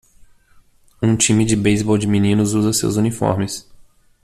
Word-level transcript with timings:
Um 0.99 1.15
time 1.15 1.45
de 1.45 1.55
beisebol 1.55 1.95
de 1.95 2.07
meninos 2.07 2.55
usa 2.55 2.73
seus 2.73 2.95
uniformes. 2.95 3.69